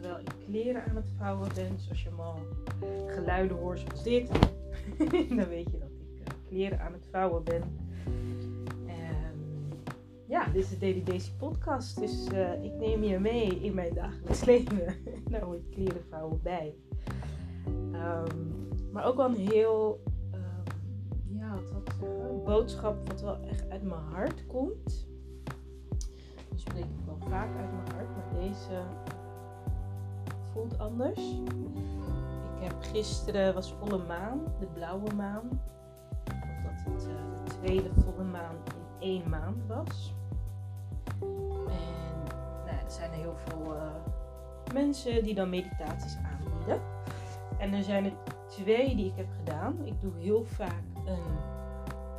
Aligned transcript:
terwijl 0.00 0.20
ik 0.20 0.32
kleren 0.44 0.84
aan 0.84 0.96
het 0.96 1.10
vouwen 1.18 1.48
ben. 1.54 1.78
Zoals 1.78 2.02
je 2.02 2.08
allemaal 2.08 2.38
geluiden 3.06 3.56
hoort 3.56 3.80
zoals 3.80 4.02
dit. 4.02 4.28
dan 5.36 5.48
weet 5.48 5.70
je 5.70 5.78
dat 5.78 5.88
ik 5.88 6.20
uh, 6.20 6.48
kleren 6.48 6.80
aan 6.80 6.92
het 6.92 7.06
vouwen 7.10 7.44
ben. 7.44 7.62
En 8.86 9.34
ja, 10.26 10.44
dit 10.44 10.62
is 10.62 10.68
de 10.68 10.78
Daily 10.78 11.02
Daisy 11.04 11.30
podcast. 11.38 12.00
Dus 12.00 12.28
uh, 12.32 12.64
ik 12.64 12.72
neem 12.72 13.02
je 13.02 13.18
mee 13.18 13.60
in 13.60 13.74
mijn 13.74 13.94
dagelijks 13.94 14.44
leven. 14.50 14.94
Daar 15.30 15.42
hoort 15.42 15.68
kleren 15.70 16.02
vouwen 16.10 16.40
bij. 16.42 16.74
Um, 17.92 18.68
maar 18.92 19.04
ook 19.04 19.16
wel 19.16 19.28
een 19.28 19.48
heel 19.50 20.00
um, 20.34 21.38
ja, 21.38 21.54
wat 21.72 21.82
ik 21.82 21.92
zeggen, 22.00 22.44
boodschap 22.44 23.08
wat 23.08 23.20
wel 23.20 23.38
echt 23.46 23.70
uit 23.70 23.82
mijn 23.82 24.00
hart 24.00 24.46
komt. 24.46 25.06
Die 26.48 26.58
spreek 26.58 26.84
ik 26.84 27.04
wel 27.06 27.18
vaak 27.28 27.56
uit 27.56 27.72
mijn 27.72 27.96
hart, 27.96 28.08
maar 28.16 28.40
deze 28.40 28.82
voelt 30.58 30.78
anders. 30.78 31.18
Ik 32.56 32.64
heb 32.64 32.74
gisteren 32.80 33.54
was 33.54 33.72
volle 33.72 34.04
maan, 34.04 34.40
de 34.60 34.66
blauwe 34.66 35.14
maan. 35.14 35.60
Omdat 36.56 36.84
het 36.84 37.06
uh, 37.06 37.44
de 37.44 37.50
tweede 37.60 37.90
volle 37.94 38.24
maan 38.24 38.56
in 38.64 39.08
één 39.08 39.28
maand 39.28 39.66
was. 39.66 40.14
En 41.20 42.24
nou, 42.66 42.78
er 42.84 42.90
zijn 42.90 43.10
heel 43.10 43.36
veel 43.36 43.74
uh, 43.74 43.82
mensen 44.72 45.22
die 45.24 45.34
dan 45.34 45.50
meditaties 45.50 46.16
aanbieden. 46.16 46.80
En 47.58 47.72
er 47.72 47.82
zijn 47.82 48.04
er 48.04 48.12
twee 48.48 48.96
die 48.96 49.06
ik 49.06 49.16
heb 49.16 49.28
gedaan. 49.36 49.86
Ik 49.86 50.00
doe 50.00 50.12
heel 50.16 50.44
vaak 50.44 50.82
een 51.04 51.22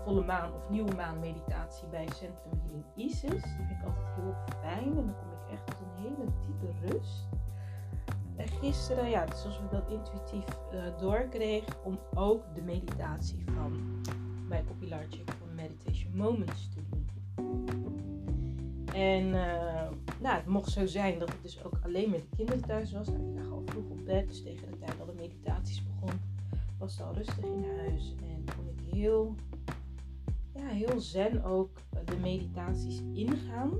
volle 0.03 0.25
maan 0.25 0.53
of 0.53 0.69
nieuwe 0.69 0.95
maan 0.95 1.19
meditatie 1.19 1.87
bij 1.87 2.07
Centrum 2.15 2.61
Healing 2.61 2.85
Isis. 2.95 3.29
Die 3.29 3.41
vind 3.41 3.69
ik 3.69 3.83
altijd 3.85 4.07
heel 4.15 4.35
fijn 4.61 4.97
en 4.97 5.05
dan 5.05 5.15
kom 5.15 5.31
ik 5.31 5.51
echt 5.51 5.65
tot 5.65 5.77
een 5.81 6.01
hele 6.01 6.25
diepe 6.45 6.87
rust. 6.87 7.27
En 8.39 8.47
gisteren, 8.47 9.09
ja, 9.09 9.35
zoals 9.35 9.59
we 9.59 9.67
dat 9.71 9.89
intuïtief 9.89 10.45
uh, 10.73 10.99
doorkregen, 10.99 11.73
om 11.83 11.99
ook 12.13 12.55
de 12.55 12.61
meditatie 12.61 13.43
van 13.55 14.01
mijn 14.47 14.65
Popular 14.65 15.05
Chick 15.09 15.31
van 15.39 15.55
Meditation 15.55 16.15
Moments 16.15 16.69
te 16.69 16.81
doen. 16.89 17.07
En 18.93 19.25
uh, 19.25 19.89
nou, 20.19 20.35
het 20.35 20.45
mocht 20.45 20.71
zo 20.71 20.85
zijn 20.85 21.19
dat 21.19 21.29
ik 21.29 21.41
dus 21.41 21.63
ook 21.63 21.79
alleen 21.83 22.09
met 22.09 22.21
de 22.21 22.35
kinderen 22.35 22.61
thuis 22.61 22.91
was. 22.91 23.07
Nou, 23.07 23.29
ik 23.29 23.35
lag 23.35 23.51
al 23.51 23.63
vroeg 23.65 23.89
op 23.89 24.05
bed, 24.05 24.27
dus 24.27 24.43
tegen 24.43 24.71
de 24.71 24.77
tijd 24.77 24.97
dat 24.97 25.07
de 25.07 25.13
meditaties 25.13 25.83
begon, 25.83 26.19
was 26.77 26.97
het 26.97 27.07
al 27.07 27.13
rustig 27.13 27.43
in 27.43 27.65
huis. 27.77 28.15
En 28.21 28.45
kon 28.55 28.67
ik 28.67 28.93
heel, 28.93 29.35
ja, 30.55 30.67
heel 30.67 30.99
zen 30.99 31.43
ook 31.43 31.69
de 32.05 32.17
meditaties 32.17 33.01
ingaan. 33.13 33.71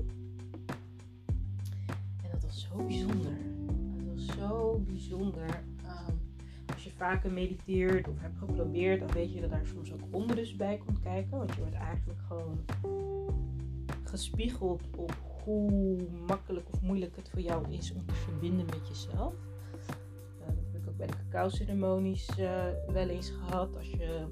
En 2.22 2.30
dat 2.32 2.42
was 2.42 2.68
zo 2.70 2.76
bijzonder. 2.76 3.59
Zo 4.20 4.78
bijzonder. 4.86 5.62
Um, 5.84 6.20
als 6.74 6.84
je 6.84 6.90
vaker 6.90 7.32
mediteert 7.32 8.08
of 8.08 8.20
hebt 8.20 8.38
geprobeerd, 8.38 9.00
dan 9.00 9.12
weet 9.12 9.32
je 9.32 9.40
dat 9.40 9.50
daar 9.50 9.66
soms 9.66 9.92
ook 9.92 10.00
onrust 10.10 10.56
bij 10.56 10.80
komt 10.84 11.00
kijken. 11.00 11.38
Want 11.38 11.54
je 11.54 11.60
wordt 11.60 11.74
eigenlijk 11.74 12.20
gewoon 12.28 12.64
gespiegeld 14.04 14.82
op 14.96 15.12
hoe 15.44 15.96
makkelijk 16.26 16.66
of 16.72 16.80
moeilijk 16.80 17.16
het 17.16 17.30
voor 17.30 17.40
jou 17.40 17.72
is 17.72 17.92
om 17.92 18.06
te 18.06 18.14
verbinden 18.14 18.66
met 18.66 18.88
jezelf. 18.88 19.34
Uh, 19.34 20.46
dat 20.46 20.56
heb 20.72 20.82
ik 20.82 20.88
ook 20.88 20.96
bij 20.96 21.06
de 21.06 21.16
cacao-ceremonies 21.16 22.28
uh, 22.38 22.64
wel 22.92 23.08
eens 23.08 23.30
gehad. 23.30 23.76
Als 23.76 23.90
je 23.90 24.26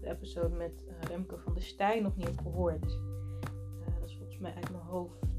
de 0.00 0.10
episode 0.10 0.54
met 0.54 0.84
uh, 0.88 1.08
Remke 1.08 1.38
van 1.38 1.54
der 1.54 1.62
Stijn 1.62 2.02
nog 2.02 2.16
niet 2.16 2.26
hebt 2.26 2.40
gehoord. 2.40 2.98
dat 4.00 4.08
is 4.08 4.16
volgens 4.16 4.38
mij 4.38 4.54
uit 4.54 4.70
mijn 4.70 4.82
hoofd 4.82 5.33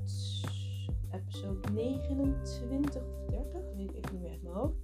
episode 1.16 1.72
29 1.74 3.02
of 3.02 3.30
30, 3.30 3.62
weet 3.76 3.96
ik 3.96 4.12
niet 4.12 4.22
meer 4.22 4.32
uit 4.32 4.44
mijn 4.44 4.56
hoofd. 4.56 4.76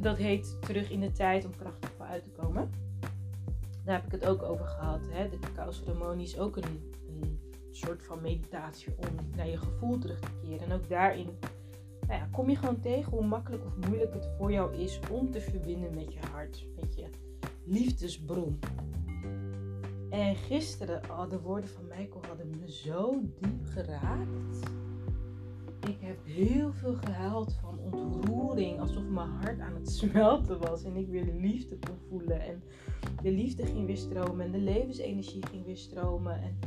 Dat 0.00 0.16
heet 0.16 0.56
Terug 0.60 0.90
in 0.90 1.00
de 1.00 1.12
tijd 1.12 1.44
om 1.44 1.56
krachtig 1.56 1.90
uit 1.98 2.22
te 2.22 2.30
komen. 2.30 2.70
Daar 3.84 3.94
heb 3.94 4.04
ik 4.04 4.12
het 4.12 4.26
ook 4.26 4.42
over 4.42 4.66
gehad. 4.66 5.00
Hè? 5.08 5.28
De 5.28 5.38
cacao-ceremonie 5.38 6.24
is 6.24 6.38
ook 6.38 6.56
een, 6.56 6.92
een 7.08 7.38
soort 7.70 8.02
van 8.02 8.20
meditatie 8.22 8.92
om 8.96 9.36
naar 9.36 9.48
je 9.48 9.58
gevoel 9.58 9.98
terug 9.98 10.20
te 10.20 10.30
keren. 10.42 10.66
En 10.66 10.72
ook 10.72 10.88
daarin 10.88 11.28
nou 12.06 12.20
ja, 12.20 12.28
kom 12.32 12.50
je 12.50 12.56
gewoon 12.56 12.80
tegen 12.80 13.12
hoe 13.12 13.26
makkelijk 13.26 13.64
of 13.64 13.88
moeilijk 13.88 14.14
het 14.14 14.28
voor 14.38 14.52
jou 14.52 14.74
is 14.74 15.00
om 15.10 15.30
te 15.30 15.40
verbinden 15.40 15.94
met 15.94 16.12
je 16.12 16.18
hart, 16.30 16.66
met 16.80 16.94
je 16.94 17.06
liefdesbron. 17.64 18.58
En 20.14 20.36
gisteren, 20.36 21.00
oh, 21.10 21.30
de 21.30 21.40
woorden 21.40 21.70
van 21.70 21.84
Michael 21.88 22.20
hadden 22.28 22.50
me 22.60 22.72
zo 22.72 23.20
diep 23.40 23.64
geraakt. 23.64 24.70
Ik 25.88 25.96
heb 26.00 26.16
heel 26.24 26.72
veel 26.72 26.94
gehuild 26.94 27.52
van 27.52 27.78
ontroering, 27.78 28.80
alsof 28.80 29.02
mijn 29.08 29.28
hart 29.28 29.60
aan 29.60 29.74
het 29.74 29.90
smelten 29.90 30.58
was 30.58 30.84
en 30.84 30.96
ik 30.96 31.08
weer 31.08 31.24
de 31.24 31.34
liefde 31.34 31.78
kon 31.78 31.96
voelen. 32.08 32.40
En 32.40 32.62
de 33.22 33.30
liefde 33.30 33.66
ging 33.66 33.86
weer 33.86 33.96
stromen 33.96 34.46
en 34.46 34.52
de 34.52 34.58
levensenergie 34.58 35.46
ging 35.46 35.64
weer 35.64 35.76
stromen. 35.76 36.42
En 36.42 36.58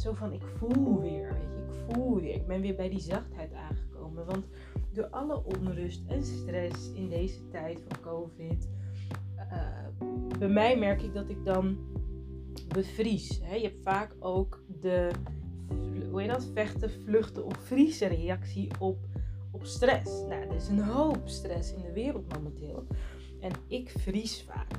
zo 0.00 0.12
van, 0.12 0.32
ik 0.32 0.42
voel 0.56 1.00
weer, 1.00 1.32
weet 1.32 1.54
je, 1.54 1.64
ik 1.66 1.94
voel 1.94 2.20
weer. 2.20 2.34
Ik 2.34 2.46
ben 2.46 2.60
weer 2.60 2.76
bij 2.76 2.88
die 2.88 3.00
zachtheid 3.00 3.52
aangekomen. 3.52 4.26
Want 4.26 4.44
door 4.92 5.06
alle 5.06 5.44
onrust 5.44 6.02
en 6.08 6.22
stress 6.24 6.92
in 6.92 7.08
deze 7.08 7.48
tijd 7.48 7.80
van 7.88 8.00
COVID, 8.00 8.68
uh, 9.36 10.08
bij 10.38 10.48
mij 10.48 10.78
merk 10.78 11.02
ik 11.02 11.14
dat 11.14 11.28
ik 11.28 11.44
dan 11.44 11.76
bevries. 12.72 13.40
Hè? 13.42 13.54
Je 13.54 13.62
hebt 13.62 13.82
vaak 13.82 14.14
ook 14.18 14.62
de, 14.80 15.10
hoe 16.10 16.22
je 16.22 16.28
dat, 16.28 16.46
vechten, 16.54 16.90
vluchten 16.90 17.44
of 17.44 17.56
vriezen 17.56 18.08
reactie 18.08 18.70
op, 18.78 18.98
op 19.50 19.64
stress. 19.64 20.20
Nou, 20.28 20.42
er 20.42 20.54
is 20.54 20.68
een 20.68 20.82
hoop 20.82 21.20
stress 21.24 21.74
in 21.74 21.82
de 21.82 21.92
wereld 21.92 22.34
momenteel. 22.36 22.86
En 23.40 23.52
ik 23.66 23.90
vries 23.98 24.42
vaak. 24.42 24.70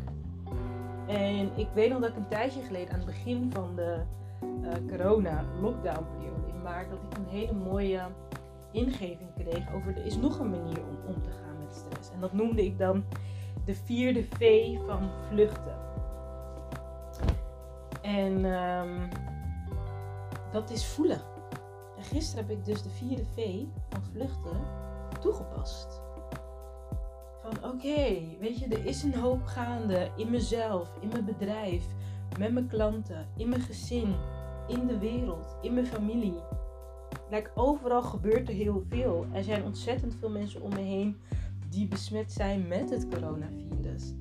En 1.08 1.52
ik 1.56 1.68
weet 1.74 1.90
nog 1.90 2.00
dat 2.00 2.10
ik 2.10 2.16
een 2.16 2.28
tijdje 2.28 2.62
geleden 2.62 2.94
aan 2.94 3.00
het 3.00 3.06
begin 3.06 3.52
van 3.52 3.76
de 3.76 4.02
uh, 4.42 4.72
corona-lockdown 4.88 6.06
periode 6.18 6.48
in 6.48 6.62
maart, 6.62 6.90
dat 6.90 7.00
ik 7.04 7.18
een 7.18 7.28
hele 7.28 7.54
mooie 7.54 8.02
ingeving 8.72 9.34
kreeg 9.36 9.74
over 9.74 9.98
er 9.98 10.06
is 10.06 10.18
nog 10.18 10.40
een 10.40 10.50
manier 10.50 10.80
om 10.80 11.16
om 11.16 11.22
te 11.22 11.30
gaan 11.30 11.60
met 11.60 11.76
stress. 11.76 12.12
En 12.12 12.20
dat 12.20 12.34
noemde 12.34 12.66
ik 12.66 12.78
dan 12.78 13.04
de 13.66 13.76
vierde 13.76 14.24
V 14.24 14.72
van 14.88 15.10
vluchten. 15.30 15.93
En 18.04 18.46
um, 18.46 19.10
dat 20.52 20.70
is 20.70 20.86
voelen. 20.86 21.22
En 21.98 22.04
gisteren 22.04 22.48
heb 22.48 22.58
ik 22.58 22.66
dus 22.66 22.82
de 22.84 22.90
vierde 22.90 23.26
V 23.26 23.64
van 23.90 24.04
vluchten 24.12 24.62
toegepast. 25.22 26.02
Van 27.42 27.72
oké, 27.72 28.22
weet 28.40 28.60
je, 28.60 28.68
er 28.68 28.86
is 28.86 29.04
een 29.04 29.16
hoop 29.16 29.44
gaande 29.44 30.12
in 30.18 30.30
mezelf, 30.30 30.98
in 31.02 31.08
mijn 31.08 31.26
bedrijf, 31.26 31.86
met 32.38 32.54
mijn 32.54 32.68
klanten, 32.68 33.28
in 33.38 33.50
mijn 33.50 33.62
gezin, 33.62 34.16
in 34.68 34.88
de 34.88 34.98
wereld, 34.98 35.56
in 35.62 35.74
mijn 35.74 35.86
familie. 35.86 36.42
Like, 37.30 37.52
overal 37.56 38.02
gebeurt 38.02 38.48
er 38.48 38.56
heel 38.56 38.84
veel. 38.90 39.26
Er 39.32 39.44
zijn 39.44 39.64
ontzettend 39.64 40.16
veel 40.16 40.30
mensen 40.30 40.62
om 40.62 40.70
me 40.70 40.82
heen 40.82 41.22
die 41.70 41.88
besmet 41.88 42.32
zijn 42.32 42.68
met 42.68 42.90
het 42.90 43.08
coronavirus. 43.10 44.14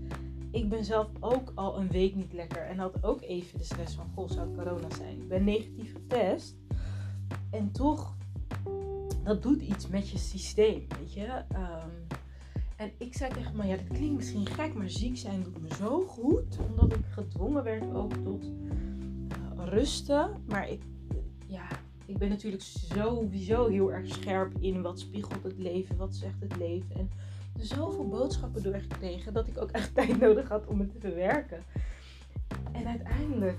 Ik 0.53 0.69
ben 0.69 0.85
zelf 0.85 1.09
ook 1.21 1.53
al 1.55 1.79
een 1.79 1.89
week 1.89 2.15
niet 2.15 2.33
lekker 2.33 2.63
en 2.63 2.79
had 2.79 3.05
ook 3.05 3.23
even 3.23 3.59
de 3.59 3.65
stress 3.65 3.95
van, 3.95 4.11
goh, 4.15 4.31
zou 4.31 4.49
het 4.49 4.57
corona 4.57 4.91
zijn? 4.97 5.21
Ik 5.21 5.29
ben 5.29 5.45
negatief 5.45 5.93
getest. 5.93 6.57
En 7.51 7.73
toch, 7.73 8.17
dat 9.25 9.43
doet 9.43 9.63
iets 9.63 9.89
met 9.89 10.09
je 10.09 10.19
systeem, 10.19 10.87
weet 10.99 11.13
je. 11.13 11.45
Um, 11.55 12.19
en 12.77 12.93
ik 12.99 13.15
zei 13.15 13.33
tegen 13.33 13.57
me, 13.57 13.67
ja, 13.67 13.77
dat 13.77 13.87
klinkt 13.87 14.17
misschien 14.17 14.47
gek, 14.47 14.75
maar 14.75 14.91
ziek 14.91 15.17
zijn 15.17 15.43
doet 15.43 15.61
me 15.61 15.75
zo 15.75 16.01
goed. 16.01 16.59
Omdat 16.71 16.93
ik 16.93 17.05
gedwongen 17.11 17.65
werd 17.65 17.95
ook 17.95 18.13
tot 18.15 18.45
uh, 18.45 19.65
rusten. 19.65 20.31
Maar 20.49 20.69
ik, 20.69 20.83
ja, 21.47 21.69
ik 22.07 22.19
ben 22.19 22.29
natuurlijk 22.29 22.63
sowieso 22.63 23.69
heel 23.69 23.93
erg 23.93 24.09
scherp 24.09 24.53
in 24.59 24.83
wat 24.83 25.01
spiegelt 25.01 25.43
het 25.43 25.59
leven, 25.59 25.97
wat 25.97 26.15
zegt 26.15 26.41
het 26.41 26.57
leven. 26.57 26.97
En 26.97 27.11
zoveel 27.59 28.09
boodschappen 28.09 28.63
doorgekregen 28.63 29.33
dat 29.33 29.49
ik 29.49 29.59
ook 29.59 29.71
echt 29.71 29.95
tijd 29.97 30.21
nodig 30.21 30.49
had 30.49 30.67
om 30.67 30.81
het 30.81 30.91
te 30.91 31.01
verwerken. 31.01 31.63
En 32.73 32.87
uiteindelijk, 32.87 33.59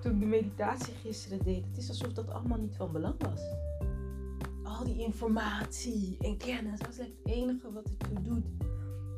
toen 0.00 0.12
ik 0.12 0.20
de 0.20 0.26
meditatie 0.26 0.94
gisteren 0.94 1.44
deed, 1.44 1.64
het 1.66 1.76
is 1.76 1.88
alsof 1.88 2.12
dat 2.12 2.30
allemaal 2.30 2.58
niet 2.58 2.76
van 2.76 2.92
belang 2.92 3.14
was. 3.18 3.42
Al 4.62 4.84
die 4.84 4.98
informatie 4.98 6.16
en 6.20 6.36
kennis, 6.36 6.80
was 6.86 6.96
het 6.96 7.12
enige 7.24 7.72
wat 7.72 7.84
het 7.84 7.98
toe 7.98 8.22
doet, 8.22 8.46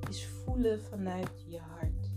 is 0.09 0.27
voelen 0.27 0.83
vanuit 0.83 1.45
je 1.47 1.59
hart. 1.59 2.13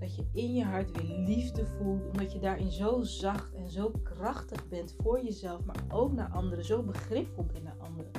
Dat 0.00 0.16
je 0.16 0.24
in 0.32 0.54
je 0.54 0.64
hart 0.64 0.90
weer 0.90 1.18
liefde 1.18 1.66
voelt, 1.66 2.06
omdat 2.10 2.32
je 2.32 2.38
daarin 2.38 2.70
zo 2.70 3.02
zacht 3.02 3.54
en 3.54 3.68
zo 3.68 3.90
krachtig 4.02 4.68
bent 4.68 4.94
voor 5.02 5.24
jezelf, 5.24 5.64
maar 5.64 5.84
ook 5.88 6.12
naar 6.12 6.30
anderen, 6.30 6.64
zo 6.64 6.82
begripvol 6.82 7.44
bent 7.44 7.64
naar 7.64 7.76
anderen. 7.78 8.10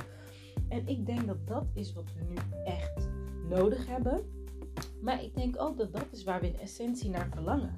En 0.68 0.86
ik 0.86 1.06
denk 1.06 1.26
dat 1.26 1.46
dat 1.46 1.66
is 1.74 1.92
wat 1.92 2.04
we 2.14 2.24
nu 2.28 2.36
echt 2.64 3.07
nodig 3.48 3.86
hebben. 3.86 4.20
Maar 5.00 5.22
ik 5.22 5.34
denk 5.34 5.60
ook 5.60 5.78
dat 5.78 5.92
dat 5.92 6.06
is 6.10 6.24
waar 6.24 6.40
we 6.40 6.46
in 6.46 6.58
essentie 6.58 7.10
naar 7.10 7.28
verlangen. 7.32 7.74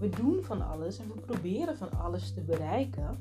We 0.00 0.08
doen 0.08 0.42
van 0.42 0.68
alles 0.68 0.98
en 0.98 1.08
we 1.14 1.20
proberen 1.20 1.76
van 1.76 1.90
alles 1.90 2.34
te 2.34 2.40
bereiken, 2.40 3.18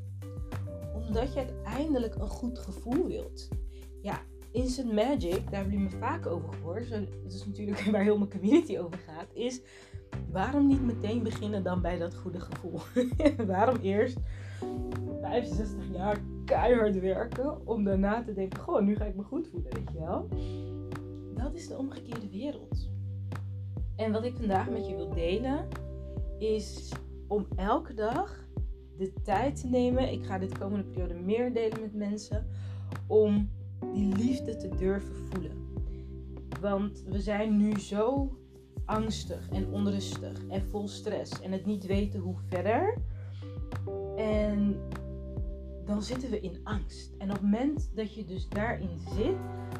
omdat 0.94 1.34
je 1.34 1.40
uiteindelijk 1.40 2.16
een 2.16 2.28
goed 2.28 2.60
gevoel 2.60 3.08
wilt. 3.08 3.48
Ja, 4.02 4.22
instant 4.52 4.94
magic, 4.94 5.44
daar 5.44 5.54
hebben 5.54 5.74
jullie 5.74 5.90
me 5.90 5.98
vaak 5.98 6.26
over 6.26 6.54
gehoord. 6.54 6.90
Dat 6.90 7.34
is 7.34 7.46
natuurlijk 7.46 7.80
waar 7.92 8.04
heel 8.04 8.18
mijn 8.18 8.30
community 8.30 8.78
over 8.78 8.98
gaat. 8.98 9.28
Is 9.34 9.62
waarom 10.32 10.68
niet 10.68 10.86
meteen 10.86 11.24
beginnen 11.24 11.64
dan 11.64 11.82
bij 11.82 11.98
dat 11.98 12.16
goede 12.16 12.40
gevoel? 12.40 12.80
waarom 13.48 13.78
eerst 13.82 14.18
65 15.22 15.84
jaar 15.92 16.18
keihard 16.46 17.00
werken 17.00 17.68
om 17.68 17.84
daarna 17.84 18.24
te 18.24 18.34
denken, 18.34 18.60
goh, 18.60 18.82
nu 18.82 18.96
ga 18.96 19.06
ik 19.06 19.16
me 19.16 19.24
goed 19.24 19.48
voelen, 19.48 19.74
weet 19.74 19.92
je 19.94 20.00
wel? 20.00 20.28
Dat 21.44 21.54
is 21.54 21.68
de 21.68 21.78
omgekeerde 21.78 22.30
wereld. 22.30 22.90
En 23.96 24.12
wat 24.12 24.24
ik 24.24 24.36
vandaag 24.36 24.70
met 24.70 24.88
je 24.88 24.96
wil 24.96 25.14
delen, 25.14 25.68
is 26.40 26.92
om 27.28 27.48
elke 27.56 27.94
dag 27.94 28.48
de 28.98 29.14
tijd 29.24 29.62
te 29.62 29.68
nemen. 29.68 30.12
Ik 30.12 30.26
ga 30.26 30.38
dit 30.38 30.58
komende 30.58 30.84
periode 30.84 31.14
meer 31.14 31.54
delen 31.54 31.82
met 31.82 31.94
mensen. 31.94 32.48
Om 33.08 33.50
die 33.94 34.16
liefde 34.16 34.56
te 34.56 34.70
durven 34.70 35.16
voelen. 35.16 35.68
Want 36.62 37.04
we 37.08 37.20
zijn 37.20 37.58
nu 37.58 37.80
zo 37.80 38.38
angstig 38.86 39.50
en 39.50 39.72
onrustig 39.72 40.48
en 40.48 40.62
vol 40.62 40.88
stress 40.88 41.42
en 41.42 41.52
het 41.52 41.66
niet 41.66 41.86
weten 41.86 42.20
hoe 42.20 42.36
verder. 42.48 42.98
En 44.16 44.78
dan 45.86 46.04
zitten 46.04 46.30
we 46.30 46.40
in 46.40 46.60
angst. 46.64 47.14
En 47.18 47.28
op 47.28 47.34
het 47.34 47.42
moment 47.42 47.92
dat 47.96 48.14
je 48.14 48.26
dus 48.26 48.50
daarin 48.50 49.00
zit, 49.16 49.38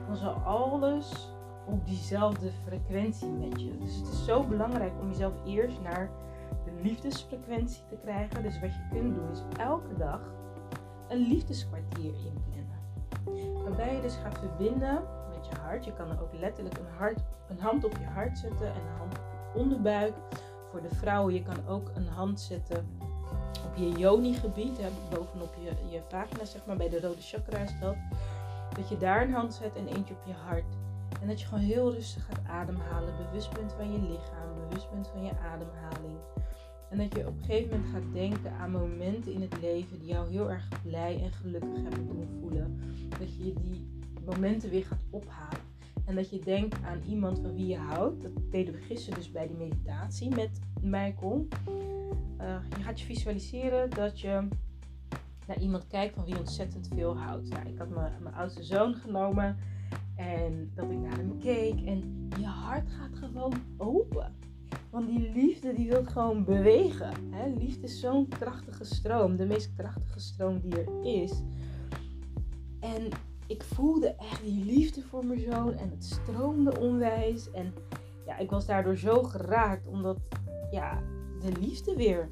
dan 0.08 0.18
zal 0.18 0.34
alles 0.34 1.33
op 1.66 1.86
diezelfde 1.86 2.50
frequentie 2.66 3.30
met 3.30 3.62
je. 3.62 3.78
Dus 3.78 3.96
het 3.96 4.08
is 4.08 4.26
zo 4.26 4.44
belangrijk 4.44 4.94
om 5.02 5.10
jezelf 5.10 5.34
eerst 5.46 5.82
naar 5.82 6.10
de 6.66 6.72
liefdesfrequentie 6.82 7.84
te 7.90 7.98
krijgen. 8.02 8.44
Dus 8.44 8.60
wat 8.60 8.74
je 8.74 8.88
kunt 8.92 9.16
doen 9.16 9.32
is 9.32 9.42
elke 9.58 9.98
dag 9.98 10.22
een 11.10 11.28
liefdeskwartier 11.28 12.14
inplannen. 12.26 13.64
Waarbij 13.64 13.96
je 13.96 14.02
dus 14.02 14.16
gaat 14.16 14.40
verbinden 14.40 15.04
met 15.36 15.48
je 15.48 15.56
hart. 15.56 15.86
Je 15.86 15.94
kan 15.94 16.10
er 16.10 16.22
ook 16.22 16.34
letterlijk 16.34 16.78
een, 16.78 17.18
een 17.48 17.60
hand 17.60 17.86
op 17.86 17.98
je 17.98 18.06
hart 18.06 18.38
zetten 18.38 18.68
en 18.68 18.82
een 18.82 18.98
hand 18.98 19.14
op 19.14 19.24
je 19.32 19.60
onderbuik. 19.60 20.14
Voor 20.72 20.82
de 20.82 20.96
vrouwen, 20.96 21.34
je 21.34 21.44
kan 21.44 21.68
ook 21.68 21.92
een 21.96 22.08
hand 22.08 22.40
zetten 22.40 22.88
op 23.66 23.76
je 23.76 23.92
yoni-gebied, 23.92 24.80
bovenop 25.10 25.56
je, 25.60 25.90
je 25.90 26.02
vagina, 26.08 26.46
zeg 26.46 26.66
maar, 26.66 26.78
bij 26.78 26.90
de 26.90 27.02
rode 27.02 27.22
chakra 27.22 27.58
is 27.58 27.80
dat. 27.80 27.96
Dat 28.76 28.90
je 28.90 28.98
daar 28.98 29.22
een 29.22 29.34
hand 29.34 29.54
zet 29.54 29.76
en 29.76 29.88
eentje 29.88 30.14
op 30.14 30.22
je 30.26 30.34
hart. 30.34 30.66
En 31.24 31.30
dat 31.30 31.42
je 31.42 31.48
gewoon 31.48 31.64
heel 31.64 31.94
rustig 31.94 32.26
gaat 32.26 32.46
ademhalen, 32.48 33.14
bewust 33.18 33.54
bent 33.54 33.74
van 33.74 33.92
je 33.92 34.00
lichaam, 34.00 34.70
bewust 34.70 34.92
bent 34.92 35.08
van 35.08 35.24
je 35.24 35.32
ademhaling. 35.40 36.18
En 36.90 36.98
dat 36.98 37.16
je 37.16 37.28
op 37.28 37.38
een 37.38 37.44
gegeven 37.44 37.70
moment 37.70 37.90
gaat 37.90 38.14
denken 38.14 38.52
aan 38.52 38.72
momenten 38.72 39.34
in 39.34 39.42
het 39.42 39.62
leven 39.62 40.00
die 40.00 40.08
jou 40.08 40.30
heel 40.30 40.52
erg 40.52 40.68
blij 40.84 41.22
en 41.24 41.32
gelukkig 41.32 41.82
hebben 41.82 42.08
doen 42.08 42.28
voelen. 42.40 42.80
Dat 43.20 43.36
je 43.36 43.44
die 43.44 43.88
momenten 44.26 44.70
weer 44.70 44.86
gaat 44.86 45.04
ophalen. 45.10 45.60
En 46.06 46.16
dat 46.16 46.30
je 46.30 46.40
denkt 46.40 46.84
aan 46.84 47.02
iemand 47.08 47.40
van 47.40 47.56
wie 47.56 47.68
je 47.68 47.78
houdt. 47.78 48.22
Dat 48.22 48.32
deden 48.52 48.74
we 48.74 48.80
gisteren 48.80 49.20
dus 49.20 49.32
bij 49.32 49.48
die 49.48 49.58
meditatie 49.58 50.30
met 50.36 50.60
Michael. 50.82 51.48
Uh, 52.42 52.58
je 52.78 52.84
gaat 52.84 53.00
je 53.00 53.06
visualiseren 53.06 53.90
dat 53.90 54.20
je 54.20 54.48
naar 55.48 55.60
iemand 55.60 55.88
kijkt 55.88 56.16
van 56.16 56.24
wie 56.24 56.34
je 56.34 56.40
ontzettend 56.40 56.88
veel 56.88 57.18
houdt. 57.18 57.50
Nou, 57.50 57.68
ik 57.68 57.78
had 57.78 57.90
mijn 57.90 58.36
oudste 58.36 58.64
zoon 58.64 58.94
genomen 58.94 59.58
en 60.16 60.72
dat 60.76 60.92
ik 60.92 61.00
naar 61.00 61.18
hem 61.18 61.38
keek. 61.38 61.86
En 61.86 62.28
je 62.40 62.46
hart 62.46 62.90
gaat 62.90 63.16
gewoon 63.16 63.54
open. 63.78 64.36
Want 64.90 65.08
die 65.08 65.32
liefde 65.32 65.74
die 65.74 65.90
wil 65.90 66.04
gewoon 66.06 66.44
bewegen. 66.44 67.14
Hè? 67.30 67.48
Liefde 67.48 67.84
is 67.84 68.00
zo'n 68.00 68.28
krachtige 68.28 68.84
stroom. 68.84 69.36
De 69.36 69.46
meest 69.46 69.74
krachtige 69.76 70.20
stroom 70.20 70.60
die 70.60 70.84
er 70.84 71.04
is. 71.04 71.42
En 72.80 73.10
ik 73.48 73.64
voelde 73.64 74.16
echt 74.16 74.44
die 74.44 74.66
liefde 74.66 75.02
voor 75.02 75.26
mijn 75.26 75.40
zoon. 75.40 75.74
En 75.74 75.90
het 75.90 76.04
stroomde 76.04 76.80
onwijs. 76.80 77.52
En 77.52 77.74
ja, 78.26 78.38
ik 78.38 78.50
was 78.50 78.66
daardoor 78.66 78.98
zo 78.98 79.24
geraakt. 79.24 79.88
Omdat 79.88 80.18
ja, 80.72 81.04
de 81.42 81.52
liefde 81.60 81.96
weer 81.96 82.30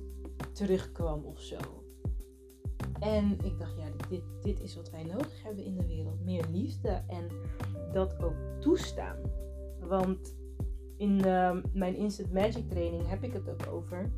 terugkwam 0.54 1.24
of 1.24 1.40
zo. 1.40 1.81
En 3.02 3.38
ik 3.44 3.60
dacht, 3.60 3.78
ja, 3.78 3.86
dit, 4.10 4.22
dit 4.42 4.60
is 4.60 4.76
wat 4.76 4.90
wij 4.90 5.04
nodig 5.04 5.44
hebben 5.44 5.66
in 5.66 5.76
de 5.76 5.86
wereld. 5.88 6.26
Meer 6.26 6.46
liefde 6.52 7.02
en 7.08 7.28
dat 7.94 8.24
ook 8.24 8.36
toestaan. 8.60 9.18
Want 9.80 10.36
in 10.98 11.26
ehm, 11.26 11.62
mijn 11.74 11.96
Instant 11.96 12.34
Magic 12.34 12.70
training 12.70 13.10
heb 13.10 13.24
ik 13.24 13.34
het 13.34 13.50
ook 13.50 13.68
over. 13.72 14.10